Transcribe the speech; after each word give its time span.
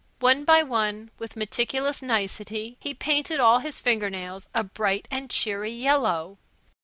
One 0.17 0.45
by 0.45 0.63
one, 0.63 1.11
with 1.19 1.35
meticulous 1.35 2.01
nicety, 2.01 2.75
he 2.79 2.95
painted 2.95 3.39
all 3.39 3.59
his 3.59 3.79
finger 3.79 4.09
nails 4.09 4.49
a 4.51 4.63
bright 4.63 5.07
and 5.11 5.29
cheery 5.29 5.73
yellow. 5.73 6.39